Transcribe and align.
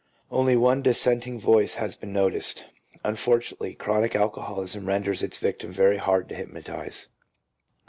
Only 0.31 0.55
one 0.57 0.81
dissenting 0.81 1.39
voice 1.39 1.75
has 1.75 1.95
been 1.95 2.11
noticed 2.11 2.65
—"Un 3.03 3.13
fortunately, 3.13 3.75
chronic 3.75 4.15
alcoholism 4.15 4.87
renders 4.87 5.21
its 5.21 5.37
victim 5.37 5.71
very 5.71 5.97
hard 5.97 6.27
to 6.29 6.35
hypnotize." 6.35 7.07